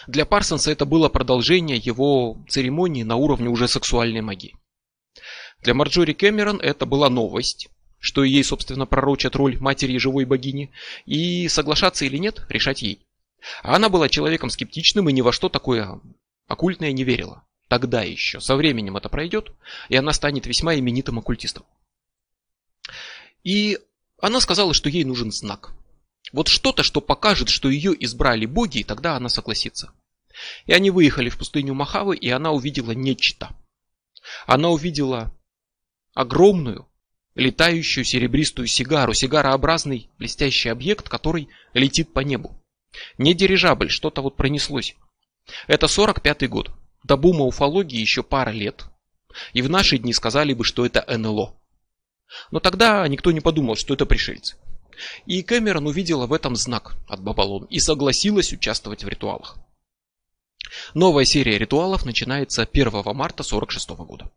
[0.06, 4.56] Для Парсонса это было продолжение его церемонии на уровне уже сексуальной магии.
[5.60, 7.68] Для Марджори Кэмерон это была новость,
[7.98, 10.72] что ей, собственно, пророчат роль матери живой богини,
[11.06, 13.06] и соглашаться или нет, решать ей.
[13.62, 16.00] А она была человеком скептичным и ни во что такое
[16.46, 17.44] оккультное не верила.
[17.68, 18.40] Тогда еще.
[18.40, 19.52] Со временем это пройдет,
[19.88, 21.64] и она станет весьма именитым оккультистом.
[23.44, 23.78] И
[24.20, 25.72] она сказала, что ей нужен знак.
[26.32, 29.92] Вот что-то, что покажет, что ее избрали боги, и тогда она согласится.
[30.66, 33.54] И они выехали в пустыню Махавы, и она увидела нечто.
[34.46, 35.34] Она увидела
[36.14, 36.88] огромную,
[37.34, 42.58] летающую серебристую сигару, сигарообразный блестящий объект, который летит по небу.
[43.18, 44.96] Не дирижабль, что-то вот пронеслось.
[45.66, 46.70] Это 45-й год.
[47.04, 48.84] До бума уфологии еще пара лет.
[49.52, 51.58] И в наши дни сказали бы, что это НЛО.
[52.50, 54.56] Но тогда никто не подумал, что это пришельцы.
[55.26, 59.56] И Кэмерон увидела в этом знак от Бабалон и согласилась участвовать в ритуалах.
[60.94, 64.30] Новая серия ритуалов начинается 1 марта 1946 года.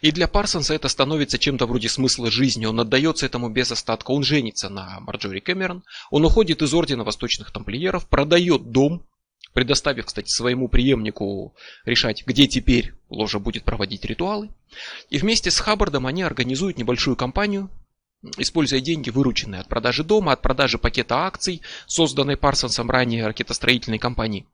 [0.00, 2.66] И для Парсонса это становится чем-то вроде смысла жизни.
[2.66, 4.12] Он отдается этому без остатка.
[4.12, 5.84] Он женится на Марджори Кэмерон.
[6.10, 9.04] Он уходит из Ордена Восточных Тамплиеров, продает дом,
[9.52, 14.50] предоставив, кстати, своему преемнику решать, где теперь ложа будет проводить ритуалы.
[15.10, 17.68] И вместе с Хаббардом они организуют небольшую кампанию,
[18.36, 24.46] используя деньги, вырученные от продажи дома, от продажи пакета акций, созданной Парсонсом ранее ракетостроительной компании.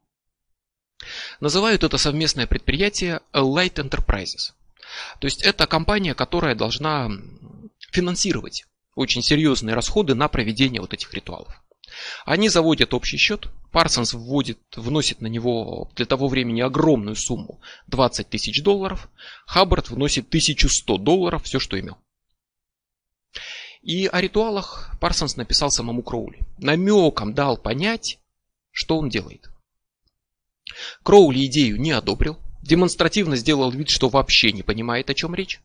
[1.41, 4.53] Называют это совместное предприятие Allied Enterprises.
[5.21, 7.11] То есть это компания, которая должна
[7.93, 11.63] финансировать очень серьезные расходы на проведение вот этих ритуалов.
[12.25, 18.29] Они заводят общий счет, Парсонс вводит, вносит на него для того времени огромную сумму 20
[18.29, 19.09] тысяч долларов,
[19.47, 21.99] Хаббард вносит 1100 долларов, все, что имел.
[23.83, 26.41] И о ритуалах Парсонс написал самому Кроули.
[26.59, 28.19] Намеком дал понять,
[28.71, 29.51] что он делает.
[31.03, 35.61] Кроули идею не одобрил, демонстративно сделал вид, что вообще не понимает, о чем речь.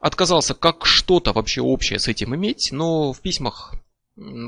[0.00, 3.74] Отказался как что-то вообще общее с этим иметь, но в письмах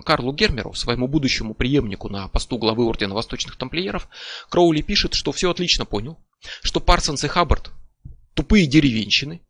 [0.05, 4.09] Карлу Гермеру, своему будущему преемнику на посту главы Ордена Восточных Тамплиеров,
[4.49, 6.19] Кроули пишет, что все отлично понял,
[6.63, 7.73] что Парсонс и Хаббард
[8.35, 9.41] тупые деревенщины,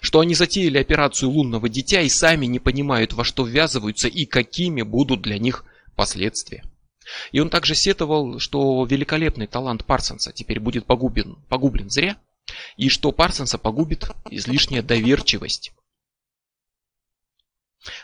[0.00, 4.82] что они затеяли операцию лунного дитя и сами не понимают, во что ввязываются и какими
[4.82, 6.64] будут для них последствия.
[7.32, 12.16] И он также сетовал, что великолепный талант Парсонса теперь будет погублен, погублен зря,
[12.76, 15.72] и что Парсонса погубит излишняя доверчивость.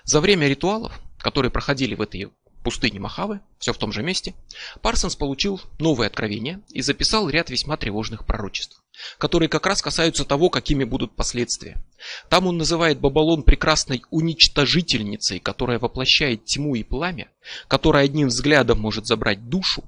[0.04, 2.30] За время ритуалов, которые проходили в этой
[2.62, 4.34] пустыне Махавы, все в том же месте,
[4.80, 8.81] Парсонс получил новое откровение и записал ряд весьма тревожных пророчеств,
[9.18, 11.82] которые как раз касаются того, какими будут последствия.
[12.28, 17.28] Там он называет Бабалон прекрасной уничтожительницей, которая воплощает тьму и пламя,
[17.68, 19.84] которая одним взглядом может забрать душу.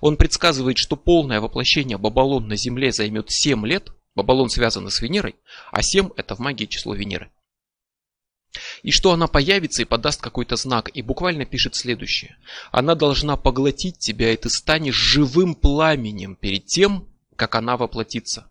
[0.00, 5.36] Он предсказывает, что полное воплощение Бабалон на Земле займет 7 лет, Бабалон связан с Венерой,
[5.70, 7.30] а 7 это в магии число Венеры.
[8.82, 12.38] И что она появится и подаст какой-то знак, и буквально пишет следующее.
[12.72, 17.06] Она должна поглотить тебя, и ты станешь живым пламенем перед тем,
[17.36, 18.48] как она воплотится.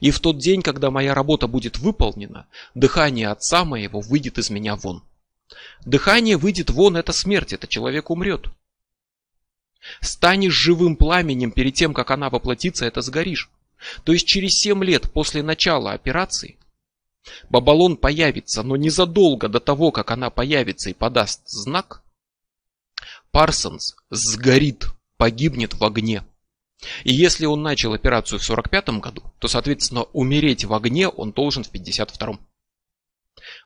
[0.00, 4.76] И в тот день, когда моя работа будет выполнена, дыхание отца моего выйдет из меня
[4.76, 5.02] вон.
[5.84, 8.48] Дыхание выйдет вон, это смерть, это человек умрет.
[10.00, 13.50] Станешь живым пламенем перед тем, как она воплотится, это сгоришь.
[14.04, 16.58] То есть через 7 лет после начала операции
[17.48, 22.02] Бабалон появится, но незадолго до того, как она появится и подаст знак,
[23.30, 26.24] Парсонс сгорит, погибнет в огне.
[27.04, 31.64] И если он начал операцию в 45 году, то, соответственно, умереть в огне он должен
[31.64, 32.38] в 52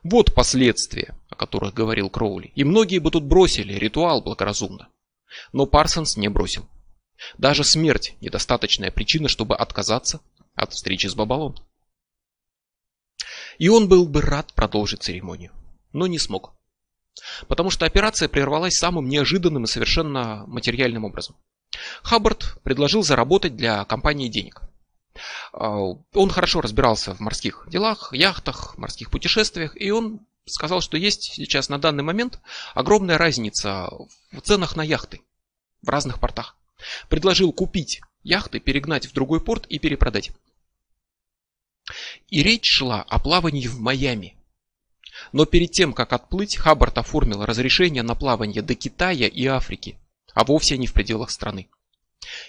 [0.02, 2.52] Вот последствия, о которых говорил Кроули.
[2.54, 4.88] И многие бы тут бросили ритуал благоразумно.
[5.52, 6.66] Но Парсонс не бросил.
[7.38, 10.20] Даже смерть– недостаточная причина, чтобы отказаться
[10.54, 11.56] от встречи с Бабалон.
[13.58, 15.52] И он был бы рад продолжить церемонию,
[15.92, 16.54] но не смог.
[17.46, 21.36] Потому что операция прервалась самым неожиданным и совершенно материальным образом.
[22.02, 24.62] Хаббард предложил заработать для компании денег.
[25.52, 25.78] А,
[26.14, 31.68] он хорошо разбирался в морских делах, яхтах, морских путешествиях, и он сказал, что есть сейчас
[31.68, 32.40] на данный момент
[32.74, 33.90] огромная разница
[34.32, 35.20] в ценах на яхты
[35.82, 36.56] в разных портах.
[37.08, 40.32] Предложил купить яхты, перегнать в другой порт и перепродать.
[42.28, 44.36] И речь шла о плавании в Майами.
[45.32, 49.98] Но перед тем, как отплыть, Хаббард оформил разрешение на плавание до Китая и Африки,
[50.34, 51.68] а вовсе не в пределах страны.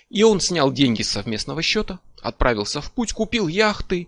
[0.10, 4.08] И он снял деньги с совместного счета, отправился в путь, купил яхты,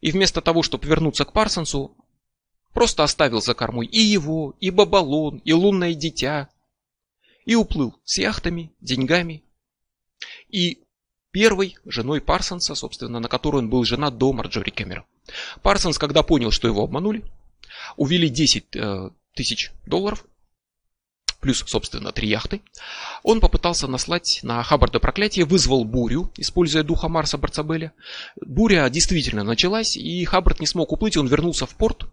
[0.00, 1.96] и вместо того, чтобы вернуться к Парсонсу,
[2.72, 6.50] просто оставил за кормой и его, и Бабалон, и лунное дитя,
[7.44, 9.42] и уплыл с яхтами, деньгами.
[10.48, 10.82] И
[11.30, 15.06] первой женой Парсонса, собственно, на которую он был женат до Марджори Кэмера.
[15.62, 17.24] Парсонс, когда понял, что его обманули,
[17.96, 20.24] увели 10 э, тысяч долларов,
[21.40, 22.62] плюс, собственно, три яхты.
[23.22, 27.92] Он попытался наслать на Хаббарда проклятие, вызвал бурю, используя духа Марса Барцабеля.
[28.40, 32.06] Буря действительно началась, и Хаббард не смог уплыть, он вернулся в порт,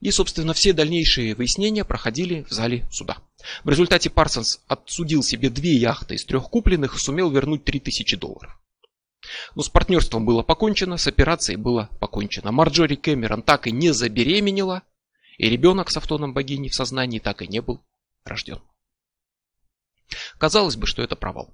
[0.00, 3.18] и, собственно, все дальнейшие выяснения проходили в зале суда.
[3.64, 8.58] В результате Парсонс отсудил себе две яхты из трех купленных и сумел вернуть 3000 долларов.
[9.54, 12.52] Но с партнерством было покончено, с операцией было покончено.
[12.52, 14.82] Марджори Кэмерон так и не забеременела,
[15.36, 17.82] и ребенок с автоном богини в сознании так и не был
[18.24, 18.60] рожден.
[20.38, 21.52] Казалось бы, что это провал.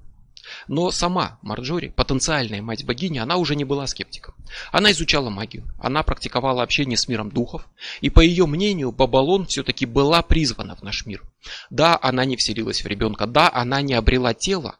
[0.68, 4.35] Но сама Марджори, потенциальная мать богини, она уже не была скептиком.
[4.70, 7.66] Она изучала магию, она практиковала общение с миром духов,
[8.00, 11.23] и по ее мнению Бабалон все-таки была призвана в наш мир.
[11.71, 14.79] Да, она не вселилась в ребенка, да, она не обрела тело,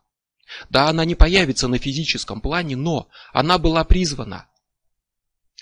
[0.71, 4.47] да, она не появится на физическом плане, но она была призвана.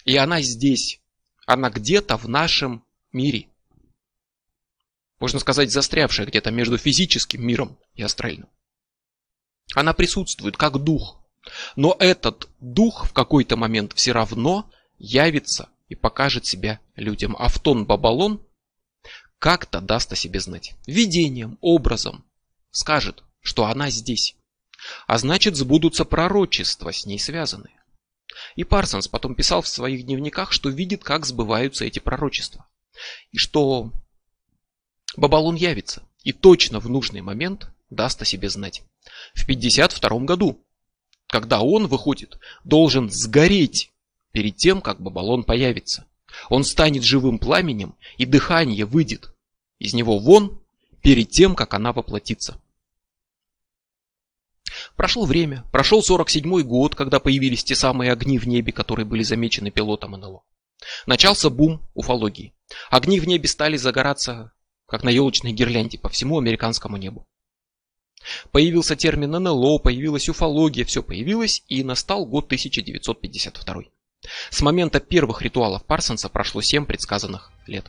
[0.05, 1.01] И она здесь,
[1.47, 3.49] она где-то в нашем мире.
[5.25, 8.51] Можно сказать, застрявшая где-то между физическим миром и астральным.
[9.75, 11.25] Она присутствует как дух.
[11.77, 17.37] Но этот дух в какой-то момент все равно явится и покажет себя людям.
[17.39, 18.47] Автон Бабалон
[19.39, 20.75] как-то даст о себе знать.
[20.87, 22.27] Видением, образом
[22.71, 24.37] скажет, что она здесь.
[25.07, 27.83] А значит сбудутся пророчества с ней связанные.
[28.57, 32.69] И Парсонс потом писал в своих дневниках, что видит, как сбываются эти пророчества.
[33.33, 33.91] И что
[35.17, 36.03] Бабалон явится.
[36.23, 38.83] и точно в нужный момент даст о себе знать.
[39.35, 40.59] В 52 году,
[41.27, 43.93] когда он выходит, должен сгореть
[44.33, 46.07] перед тем, как баллон появится.
[46.49, 49.35] Он станет живым пламенем, и дыхание выйдет
[49.79, 50.61] из него вон
[51.03, 52.61] перед тем, как она воплотится.
[54.97, 59.71] Прошло время, прошел 47-й год, когда появились те самые огни в небе, которые были замечены
[59.71, 60.43] пилотом НЛО.
[61.07, 62.55] Начался бум уфологии.
[62.91, 64.53] Огни в небе стали загораться,
[64.87, 67.27] как на елочной гирлянде, по всему американскому небу.
[68.53, 73.83] Появился термин НЛО, появилась уфология, все появилось, и настал год 1952.
[74.51, 77.87] С момента первых ритуалов Парсонса прошло 7 предсказанных лет.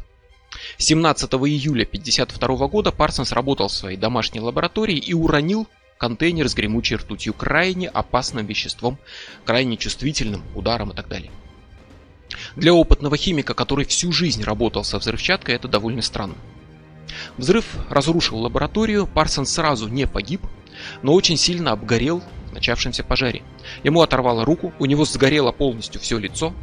[0.77, 5.67] 17 июля 1952 года Парсонс работал в своей домашней лаборатории и уронил
[5.97, 8.97] контейнер с гремучей ртутью, крайне опасным веществом,
[9.45, 11.31] крайне чувствительным ударом и так далее.
[12.55, 16.35] Для опытного химика, который всю жизнь работал со взрывчаткой, это довольно странно.
[17.37, 20.41] Взрыв разрушил лабораторию, Парсон сразу не погиб,
[21.01, 23.43] но очень сильно обгорел в начавшемся пожаре.
[23.83, 26.53] Ему оторвало руку, у него сгорело полностью все лицо,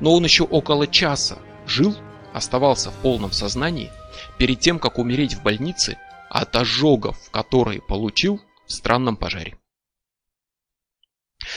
[0.00, 1.96] но он еще около часа жил,
[2.32, 3.90] оставался в полном сознании,
[4.38, 5.98] перед тем, как умереть в больнице
[6.30, 9.56] от ожогов, которые получил в странном пожаре.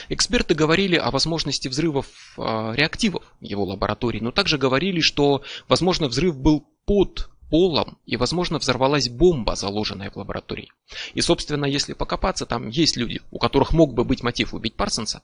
[0.10, 2.08] Эксперты говорили о возможности взрывов
[2.38, 8.18] э, реактивов в его лаборатории, но также говорили, что, возможно, взрыв был под полом и,
[8.18, 10.72] возможно, взорвалась бомба, заложенная в лаборатории.
[11.14, 15.24] И, собственно, если покопаться, там есть люди, у которых мог бы быть мотив убить Парсонса.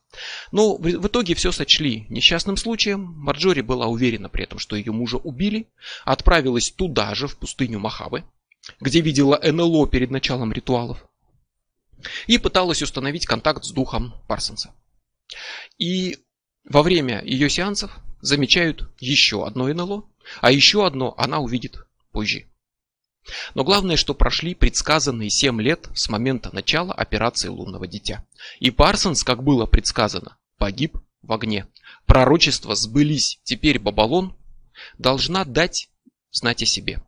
[0.51, 3.01] Но в, итоге все сочли несчастным случаем.
[3.17, 5.67] Марджори была уверена при этом, что ее мужа убили,
[6.05, 8.23] отправилась туда же, в пустыню Махавы,
[8.79, 11.05] где видела НЛО перед началом ритуалов
[12.27, 14.73] и пыталась установить контакт с духом Парсонса.
[15.77, 16.17] И
[16.65, 20.05] во время ее сеансов замечают еще одно НЛО,
[20.41, 21.77] а еще одно она увидит
[22.13, 22.47] позже.
[23.55, 28.25] Но главное, что прошли предсказанные 7 лет с момента начала операции лунного дитя.
[28.59, 31.67] И Парсонс, как было предсказано, погиб в огне.
[32.05, 33.39] Пророчества сбылись.
[33.43, 34.35] Теперь Бабалон
[34.97, 35.89] должна дать
[36.31, 37.01] знать о себе.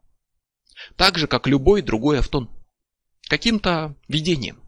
[0.96, 2.50] Так же, как любой другой автон.
[3.28, 4.62] Каким-то видением.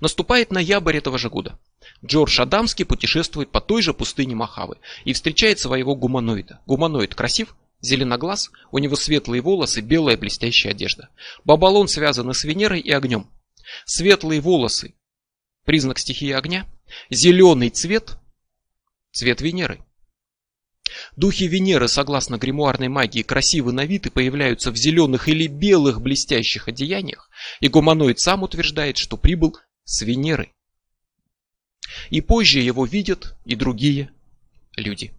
[0.00, 1.58] Наступает ноябрь этого же года.
[2.04, 6.60] Джордж Адамский путешествует по той же пустыне Махавы и встречает своего гуманоида.
[6.66, 11.10] Гуманоид красив, зеленоглаз, у него светлые волосы, белая блестящая одежда.
[11.44, 13.30] Бабалон связаны с Венерой и огнем.
[13.84, 14.94] Светлые волосы–
[15.64, 16.66] признак стихии огня.
[17.10, 18.18] Зеленый цвет–
[19.12, 19.80] цвет Венеры.
[21.16, 26.68] Духи Венеры, согласно гримуарной магии, красивы на вид и появляются в зеленых или белых блестящих
[26.68, 30.52] одеяниях, и гуманоид сам утверждает, что прибыл с Венеры.
[32.10, 34.10] И позже его видят и другие
[34.76, 35.12] люди.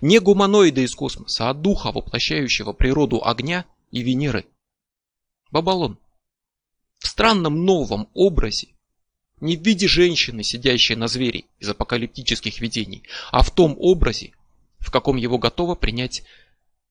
[0.00, 4.46] Не гуманоиды из космоса, а духа, воплощающего природу огня и Венеры.
[5.50, 5.98] Бабалон.
[6.98, 8.68] В странном новом образе,
[9.40, 13.02] не в виде женщины, сидящей на звере из апокалиптических видений,
[13.32, 14.32] а в том образе,
[14.78, 16.22] в каком его готово принять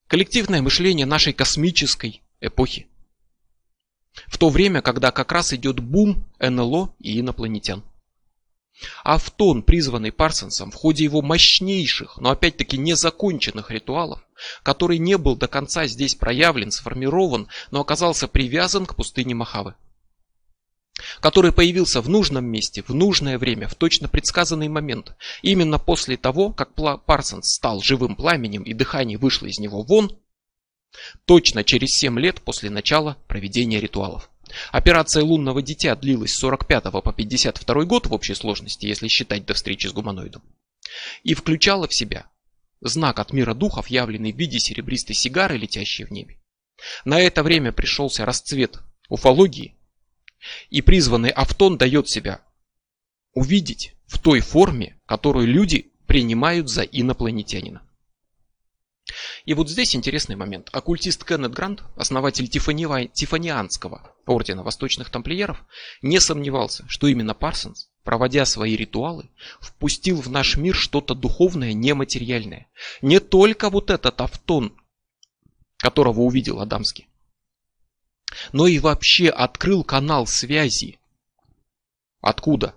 [0.07, 2.87] коллективное мышление нашей космической эпохи.
[4.27, 7.83] В то время, когда как раз идет бум НЛО и инопланетян.
[9.03, 14.25] Автон, призванный Парсонсом в ходе его мощнейших, но опять-таки незаконченных ритуалов,
[14.63, 19.75] который не был до конца здесь проявлен, сформирован, но оказался привязан к пустыне Махавы.
[21.21, 25.15] Который появился в нужном месте, в нужное время, в точно предсказанный момент.
[25.41, 26.73] Именно после того, как
[27.05, 30.17] Парсонс стал живым пламенем и дыхание вышло из него вон,
[31.25, 34.29] Точно через 7 лет после начала проведения ритуалов.
[34.71, 39.53] Операция лунного дитя длилась с 45 по 52 год в общей сложности, если считать до
[39.53, 40.41] встречи с гуманоидом.
[41.23, 42.25] И включала в себя
[42.81, 46.39] знак от мира духов, явленный в виде серебристой сигары, летящей в небе.
[47.05, 48.79] На это время пришелся расцвет
[49.09, 49.75] уфологии,
[50.69, 52.41] и призванный Автон дает себя
[53.33, 57.81] увидеть в той форме, которую люди принимают за инопланетянина.
[59.45, 60.69] И вот здесь интересный момент.
[60.71, 63.07] Оккультист Кеннет Грант, основатель Тифани...
[63.07, 65.63] Тифанианского ордена восточных тамплиеров,
[66.01, 69.29] не сомневался, что именно Парсонс, проводя свои ритуалы,
[69.59, 72.67] впустил в наш мир что-то духовное, нематериальное.
[73.01, 74.73] Не только вот этот автон,
[75.77, 77.07] которого увидел Адамский,
[78.51, 80.99] но и вообще открыл канал связи.
[82.21, 82.75] Откуда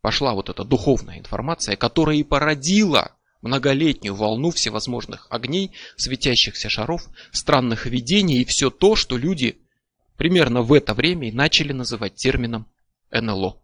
[0.00, 7.86] пошла вот эта духовная информация, которая и породила многолетнюю волну всевозможных огней, светящихся шаров, странных
[7.86, 9.58] видений и все то, что люди
[10.16, 12.66] примерно в это время и начали называть термином
[13.10, 13.58] НЛО.